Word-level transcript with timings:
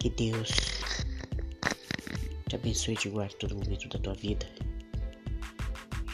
Que 0.00 0.08
Deus 0.08 0.48
te 2.48 2.56
abençoe 2.56 2.94
e 2.94 2.96
te 2.96 3.10
guarde 3.10 3.36
todo 3.36 3.54
momento 3.54 3.86
da 3.90 3.98
tua 3.98 4.14
vida 4.14 4.46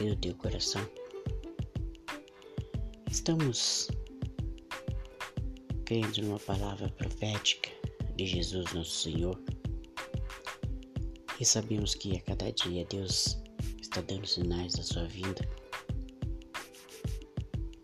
e 0.01 0.09
do 0.09 0.17
teu 0.17 0.35
coração. 0.35 0.85
Estamos 3.09 3.87
crendo 5.85 6.21
numa 6.23 6.41
palavra 6.41 6.89
profética 6.89 7.71
de 8.17 8.27
Jesus 8.27 8.73
nosso 8.73 8.91
Senhor 8.91 9.41
e 11.39 11.45
sabemos 11.45 11.95
que 11.95 12.17
a 12.17 12.21
cada 12.23 12.51
dia 12.51 12.85
Deus 12.87 13.39
está 13.81 14.01
dando 14.01 14.27
sinais 14.27 14.73
da 14.73 14.83
sua 14.83 15.07
vinda 15.07 15.49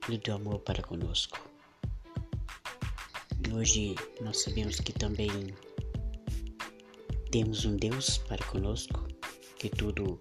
e 0.08 0.10
do 0.10 0.18
teu 0.18 0.34
amor 0.34 0.58
para 0.62 0.82
conosco. 0.82 1.40
E 3.46 3.54
hoje 3.54 3.94
nós 4.20 4.42
sabemos 4.42 4.80
que 4.80 4.92
também 4.92 5.30
temos 7.32 7.64
um 7.64 7.76
Deus 7.76 8.18
para 8.18 8.44
conosco 8.44 9.08
que 9.58 9.70
tudo 9.70 10.20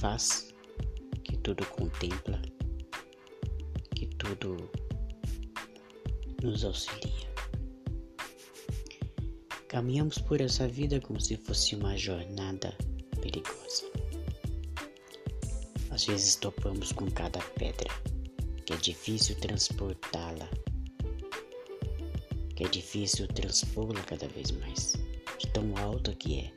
faz, 0.00 0.54
que 1.22 1.36
tudo 1.36 1.66
contempla, 1.66 2.40
que 3.94 4.06
tudo 4.06 4.70
nos 6.42 6.64
auxilia. 6.64 7.28
Caminhamos 9.68 10.16
por 10.16 10.40
essa 10.40 10.66
vida 10.66 10.98
como 10.98 11.20
se 11.20 11.36
fosse 11.36 11.76
uma 11.76 11.94
jornada 11.94 12.74
perigosa. 13.20 13.84
Às 15.90 16.06
vezes 16.06 16.36
topamos 16.36 16.90
com 16.92 17.10
cada 17.10 17.40
pedra, 17.58 17.90
que 18.64 18.72
é 18.72 18.76
difícil 18.78 19.36
transportá-la, 19.40 20.48
que 22.54 22.64
é 22.64 22.68
difícil 22.68 23.28
transpô-la 23.28 24.02
cada 24.04 24.26
vez 24.28 24.52
mais, 24.52 25.05
de 25.38 25.46
tão 25.48 25.76
alta 25.76 26.14
que 26.14 26.40
é, 26.40 26.52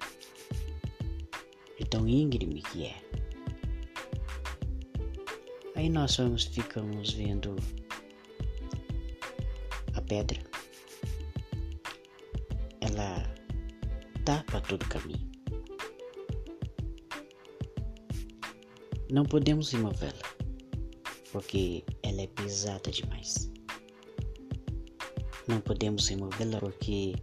de 1.78 1.86
tão 1.86 2.08
íngreme 2.08 2.62
que 2.62 2.86
é. 2.86 2.96
Aí 5.76 5.90
nós 5.90 6.16
vamos 6.18 6.46
ficamos 6.46 7.14
vendo 7.14 7.56
a 9.94 10.02
pedra 10.02 10.50
ela 13.00 13.24
tapa 14.26 14.62
todo 14.62 14.84
o 14.84 14.90
caminho. 14.90 15.30
Não 19.12 19.24
podemos 19.24 19.72
removê-la, 19.72 20.14
porque 21.32 21.84
ela 22.04 22.22
é 22.22 22.28
pesada 22.28 22.92
demais. 22.92 23.52
Não 25.48 25.60
podemos 25.62 26.08
removê-la 26.08 26.60
porque 26.60 27.16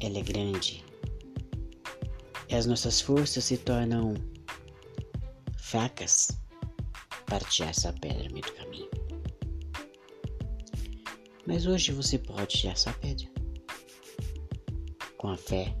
ela 0.00 0.18
é 0.18 0.22
grande. 0.22 0.84
E 2.48 2.54
as 2.54 2.66
nossas 2.66 3.00
forças 3.00 3.44
se 3.44 3.58
tornam 3.58 4.14
fracas 5.56 6.28
para 7.26 7.44
tirar 7.46 7.70
essa 7.70 7.92
pedra 7.92 8.24
no 8.24 8.32
meio 8.32 8.44
do 8.44 8.52
caminho. 8.54 8.88
Mas 11.46 11.66
hoje 11.66 11.92
você 11.92 12.18
pode 12.18 12.58
tirar 12.58 12.72
essa 12.72 12.92
pedra 12.94 13.28
com 15.18 15.28
a 15.28 15.36
fé, 15.36 15.76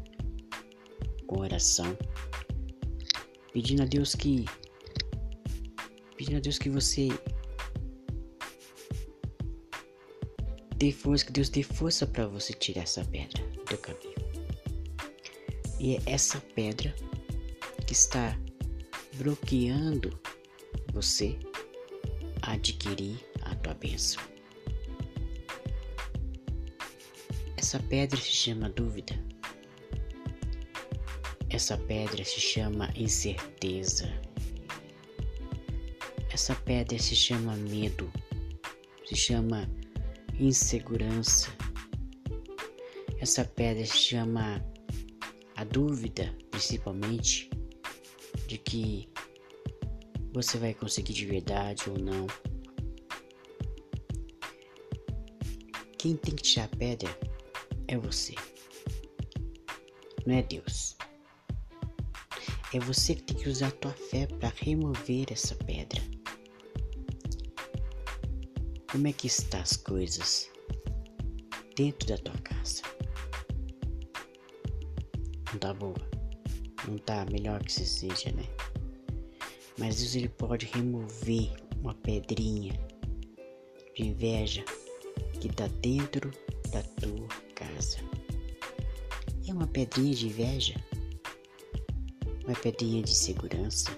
com 1.26 1.40
oração, 1.40 1.96
pedindo 3.52 3.82
a 3.82 3.86
Deus 3.86 4.14
que 4.14 4.44
pedindo 6.16 6.38
a 6.38 6.40
Deus 6.40 6.58
que 6.58 6.68
você 6.68 7.08
dê 10.76 10.90
força, 10.90 11.24
que 11.24 11.32
Deus 11.32 11.48
dê 11.48 11.62
força 11.62 12.06
para 12.06 12.26
você 12.26 12.52
tirar 12.52 12.82
essa 12.82 13.04
pedra 13.04 13.57
teu 13.68 13.78
caminho. 13.78 14.14
E 15.78 15.96
é 15.96 16.02
essa 16.06 16.40
pedra 16.54 16.94
que 17.86 17.92
está 17.92 18.36
bloqueando 19.14 20.18
você 20.92 21.38
adquirir 22.42 23.18
a 23.42 23.54
tua 23.56 23.74
bênção. 23.74 24.22
Essa 27.56 27.78
pedra 27.80 28.18
se 28.18 28.30
chama 28.30 28.70
dúvida. 28.70 29.14
Essa 31.50 31.76
pedra 31.76 32.24
se 32.24 32.40
chama 32.40 32.90
incerteza. 32.96 34.08
Essa 36.30 36.54
pedra 36.54 36.98
se 36.98 37.14
chama 37.16 37.56
medo. 37.56 38.10
Se 39.06 39.16
chama 39.16 39.68
insegurança. 40.38 41.57
Essa 43.20 43.44
pedra 43.44 43.84
se 43.84 43.96
chama 43.96 44.64
a 45.56 45.64
dúvida, 45.64 46.32
principalmente, 46.50 47.50
de 48.46 48.58
que 48.58 49.08
você 50.32 50.56
vai 50.56 50.72
conseguir 50.72 51.14
de 51.14 51.26
verdade 51.26 51.90
ou 51.90 51.98
não. 51.98 52.26
Quem 55.98 56.14
tem 56.16 56.34
que 56.34 56.42
tirar 56.42 56.66
a 56.66 56.76
pedra 56.76 57.18
é 57.88 57.98
você. 57.98 58.34
Não 60.24 60.36
é 60.36 60.42
Deus. 60.42 60.96
É 62.72 62.78
você 62.78 63.16
que 63.16 63.22
tem 63.22 63.36
que 63.36 63.48
usar 63.48 63.68
a 63.68 63.72
tua 63.72 63.92
fé 63.92 64.26
para 64.26 64.52
remover 64.56 65.26
essa 65.32 65.56
pedra. 65.56 66.00
Como 68.92 69.08
é 69.08 69.12
que 69.12 69.26
está 69.26 69.60
as 69.60 69.76
coisas 69.76 70.50
dentro 71.74 72.08
da 72.08 72.18
tua 72.18 72.38
casa? 72.38 72.87
Não 75.58 75.74
tá 75.74 75.74
boa? 75.74 76.10
Não 76.86 76.98
tá 76.98 77.26
melhor 77.32 77.64
que 77.64 77.72
se 77.72 77.84
seja, 77.84 78.30
né? 78.30 78.44
Mas 79.76 79.98
Deus 79.98 80.14
ele 80.14 80.28
pode 80.28 80.66
remover 80.66 81.50
uma 81.82 81.94
pedrinha 81.94 82.78
de 83.96 84.06
inveja 84.06 84.64
que 85.40 85.48
tá 85.48 85.66
dentro 85.82 86.30
da 86.70 86.80
tua 87.00 87.26
casa. 87.56 87.98
É 89.48 89.52
uma 89.52 89.66
pedrinha 89.66 90.14
de 90.14 90.26
inveja, 90.28 90.80
uma 92.44 92.54
pedrinha 92.54 93.02
de 93.02 93.16
segurança, 93.16 93.90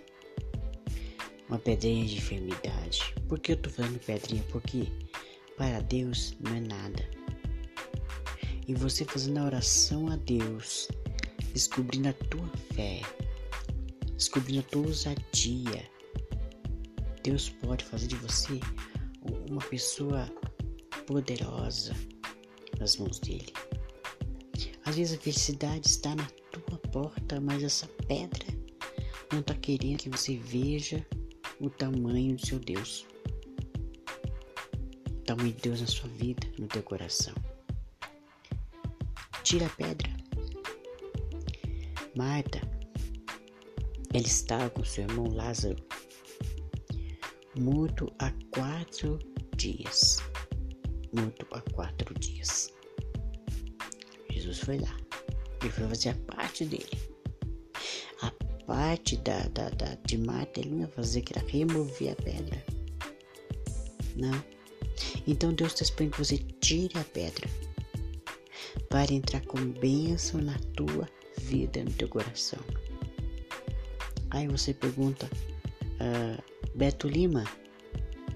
uma 1.46 1.58
pedrinha 1.58 2.06
de 2.06 2.16
enfermidade. 2.16 3.14
Por 3.28 3.38
que 3.38 3.52
eu 3.52 3.56
tô 3.58 3.68
falando 3.68 4.00
pedrinha? 4.00 4.42
Porque 4.50 4.88
para 5.58 5.80
Deus 5.80 6.34
não 6.40 6.56
é 6.56 6.60
nada. 6.60 7.10
E 8.66 8.74
você 8.74 9.04
fazendo 9.04 9.40
a 9.40 9.44
oração 9.44 10.08
a 10.08 10.16
Deus, 10.16 10.88
descobrindo 11.52 12.08
a 12.08 12.12
tua 12.12 12.48
fé, 12.74 13.02
descobrindo 14.14 14.60
a 14.60 14.64
tua 14.64 14.86
ousadia, 14.86 15.90
Deus 17.22 17.50
pode 17.50 17.84
fazer 17.84 18.06
de 18.06 18.16
você 18.16 18.60
uma 19.50 19.60
pessoa 19.62 20.26
poderosa 21.06 21.94
nas 22.78 22.96
mãos 22.96 23.18
dele. 23.18 23.52
Às 24.84 24.96
vezes 24.96 25.18
a 25.18 25.20
felicidade 25.20 25.88
está 25.88 26.14
na 26.14 26.26
tua 26.50 26.78
porta, 26.78 27.40
mas 27.40 27.62
essa 27.62 27.86
pedra 28.08 28.46
não 29.32 29.40
está 29.40 29.54
querendo 29.54 29.98
que 29.98 30.08
você 30.10 30.36
veja 30.36 31.06
o 31.60 31.68
tamanho 31.68 32.36
do 32.36 32.46
seu 32.46 32.58
Deus. 32.58 33.06
O 35.08 35.22
tamanho 35.24 35.52
de 35.52 35.60
Deus 35.60 35.80
na 35.80 35.86
sua 35.86 36.08
vida, 36.08 36.46
no 36.58 36.66
teu 36.66 36.82
coração. 36.82 37.34
Tira 39.44 39.66
a 39.66 39.70
pedra. 39.70 40.19
Marta, 42.16 42.60
ela 44.12 44.26
estava 44.26 44.70
com 44.70 44.84
seu 44.84 45.04
irmão 45.04 45.28
Lázaro, 45.28 45.76
morto 47.56 48.12
há 48.18 48.32
quatro 48.52 49.18
dias 49.56 50.18
morto 51.12 51.46
há 51.52 51.60
quatro 51.72 52.14
dias. 52.18 52.72
Jesus 54.30 54.58
foi 54.60 54.78
lá. 54.78 54.96
Ele 55.60 55.70
foi 55.70 55.86
fazer 55.88 56.10
a 56.10 56.34
parte 56.34 56.64
dele. 56.64 56.98
A 58.22 58.30
parte 58.66 59.16
da, 59.18 59.40
da, 59.48 59.68
da, 59.70 59.94
de 60.06 60.18
Marta 60.18 60.60
ele 60.60 60.70
não 60.70 60.80
ia 60.80 60.88
fazer, 60.88 61.22
que 61.22 61.36
era 61.36 61.46
remover 61.46 62.12
a 62.12 62.16
pedra. 62.16 62.64
Não. 64.16 64.44
Então 65.26 65.52
Deus 65.52 65.72
está 65.72 65.84
esperando 65.84 66.12
que 66.12 66.18
você 66.18 66.38
tire 66.38 66.98
a 66.98 67.04
pedra 67.04 67.48
para 68.88 69.12
entrar 69.12 69.44
com 69.46 69.72
bênção 69.72 70.40
na 70.40 70.58
tua 70.76 71.08
vida, 71.38 71.82
no 71.84 71.92
teu 71.92 72.08
coração. 72.08 72.60
Aí 74.30 74.46
você 74.46 74.72
pergunta, 74.72 75.28
uh, 76.00 76.42
Beto 76.74 77.08
Lima, 77.08 77.44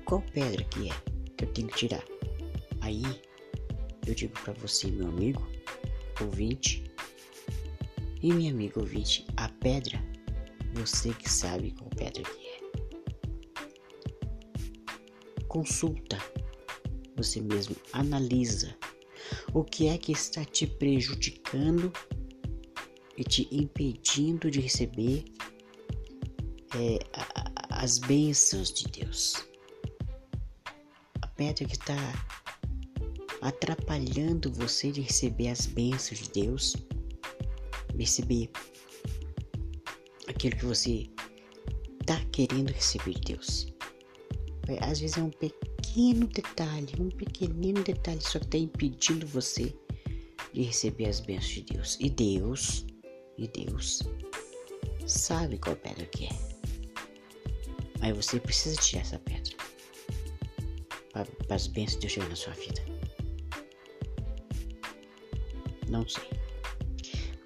qual 0.04 0.20
pedra 0.32 0.64
que 0.64 0.90
é 0.90 0.94
que 1.36 1.44
eu 1.44 1.52
tenho 1.52 1.68
que 1.68 1.76
tirar? 1.76 2.04
Aí 2.80 3.02
eu 4.06 4.14
digo 4.14 4.32
para 4.42 4.52
você, 4.54 4.88
meu 4.90 5.08
amigo 5.08 5.46
ouvinte 6.20 6.84
e 8.22 8.32
minha 8.32 8.52
amiga 8.52 8.80
ouvinte, 8.80 9.26
a 9.36 9.48
pedra, 9.48 10.02
você 10.72 11.12
que 11.14 11.30
sabe 11.30 11.72
qual 11.72 11.90
pedra 11.90 12.22
que 12.22 12.46
é. 12.48 12.60
Consulta, 15.46 16.18
você 17.16 17.40
mesmo 17.40 17.76
analisa 17.92 18.76
O 19.52 19.62
que 19.62 19.88
é 19.88 19.96
que 19.96 20.12
está 20.12 20.44
te 20.44 20.66
prejudicando 20.66 21.92
e 23.16 23.24
te 23.24 23.48
impedindo 23.50 24.50
de 24.50 24.60
receber 24.60 25.24
é, 26.74 26.98
as 27.70 27.98
bênçãos 27.98 28.72
de 28.72 28.84
Deus? 28.88 29.46
A 31.22 31.26
pedra 31.26 31.64
que 31.64 31.74
está 31.74 31.96
atrapalhando 33.40 34.50
você 34.52 34.90
de 34.90 35.02
receber 35.02 35.48
as 35.48 35.66
bênçãos 35.66 36.20
de 36.20 36.30
Deus, 36.30 36.76
receber 37.96 38.50
aquilo 40.26 40.56
que 40.56 40.64
você 40.64 41.10
está 42.00 42.18
querendo 42.32 42.72
receber 42.72 43.14
de 43.14 43.34
Deus. 43.34 43.72
Às 44.80 45.00
vezes 45.00 45.18
é 45.18 45.22
um 45.22 45.30
pequeno 45.30 46.26
detalhe, 46.26 46.88
um 46.98 47.10
pequenino 47.10 47.82
detalhe 47.82 48.20
só 48.22 48.38
que 48.38 48.46
está 48.46 48.58
impedindo 48.58 49.26
você 49.26 49.74
de 50.52 50.62
receber 50.62 51.06
as 51.06 51.20
bênçãos 51.20 51.52
de 51.52 51.62
Deus. 51.62 51.98
E 52.00 52.08
Deus, 52.08 52.86
e 53.38 53.48
Deus 53.48 54.02
sabe 55.06 55.58
qual 55.58 55.76
pedra 55.76 56.06
que 56.06 56.26
é. 56.26 56.54
Mas 58.00 58.16
você 58.16 58.38
precisa 58.38 58.80
tirar 58.80 59.02
essa 59.02 59.18
pedra 59.18 59.54
para 61.12 61.56
as 61.56 61.66
bênçãos 61.66 62.00
de 62.00 62.08
Deus 62.08 62.28
na 62.28 62.36
sua 62.36 62.52
vida. 62.54 62.82
Não 65.88 66.06
sei. 66.08 66.28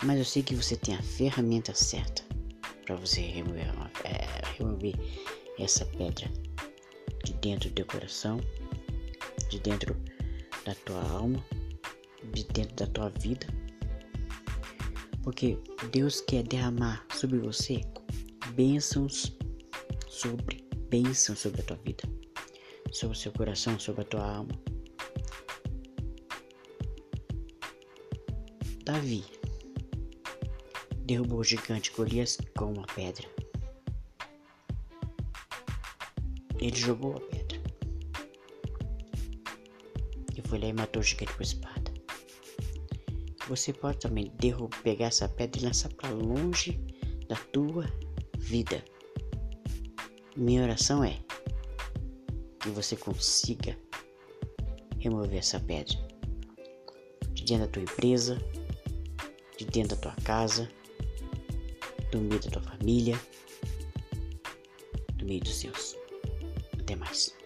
Mas 0.04 0.18
eu 0.18 0.24
sei 0.24 0.42
que 0.42 0.54
você 0.54 0.76
tem 0.76 0.94
a 0.94 1.02
ferramenta 1.02 1.74
certa 1.74 2.22
para 2.84 2.96
você 2.96 3.20
remover, 3.20 3.70
uma, 3.74 3.90
é, 4.04 4.56
remover 4.56 4.94
essa 5.58 5.84
pedra 5.84 6.30
de 7.24 7.32
dentro 7.34 7.68
do 7.68 7.74
teu 7.74 7.86
coração, 7.86 8.40
de 9.50 9.58
dentro 9.58 9.94
da 10.64 10.74
tua 10.86 11.02
alma, 11.10 11.44
de 12.32 12.44
dentro 12.44 12.74
da 12.76 12.86
tua 12.86 13.10
vida. 13.10 13.46
Porque 15.28 15.58
Deus 15.92 16.22
quer 16.22 16.42
derramar 16.42 17.06
sobre 17.14 17.38
você 17.38 17.82
bênçãos 18.54 19.36
sobre 20.08 20.66
bênçãos 20.88 21.40
sobre 21.40 21.60
a 21.60 21.64
tua 21.64 21.76
vida, 21.76 22.02
sobre 22.90 23.14
o 23.14 23.20
seu 23.20 23.30
coração, 23.32 23.78
sobre 23.78 24.00
a 24.00 24.04
tua 24.06 24.26
alma. 24.26 24.58
Davi 28.84 29.22
derrubou 31.04 31.40
o 31.40 31.44
gigante 31.44 31.92
Golias 31.92 32.38
com 32.56 32.72
uma 32.72 32.86
pedra. 32.86 33.28
Ele 36.58 36.74
jogou 36.74 37.18
a 37.18 37.20
pedra. 37.20 37.60
E 40.34 40.48
foi 40.48 40.58
lá 40.58 40.68
e 40.68 40.72
matou 40.72 41.02
o 41.02 41.04
gigante 41.04 41.34
com 41.34 41.42
espada. 41.42 41.77
Você 43.48 43.72
pode 43.72 43.98
também 43.98 44.30
derrubar, 44.38 44.82
pegar 44.82 45.06
essa 45.06 45.26
pedra 45.26 45.60
e 45.60 45.64
lançar 45.64 45.90
para 45.94 46.10
longe 46.10 46.78
da 47.28 47.36
tua 47.36 47.90
vida. 48.36 48.84
Minha 50.36 50.62
oração 50.64 51.02
é 51.02 51.18
que 52.60 52.68
você 52.68 52.94
consiga 52.94 53.76
remover 54.98 55.38
essa 55.38 55.58
pedra 55.60 55.96
de 57.32 57.44
dentro 57.44 57.66
da 57.66 57.72
tua 57.72 57.82
empresa, 57.82 58.38
de 59.56 59.64
dentro 59.64 59.96
da 59.96 60.02
tua 60.02 60.24
casa, 60.24 60.70
do 62.12 62.20
meio 62.20 62.40
da 62.40 62.50
tua 62.50 62.62
família, 62.62 63.18
do 65.14 65.24
meio 65.24 65.40
dos 65.40 65.56
seus. 65.56 65.96
Até 66.78 66.94
mais. 66.96 67.37